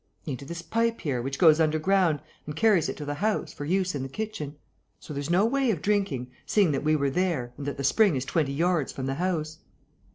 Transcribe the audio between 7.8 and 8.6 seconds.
spring is twenty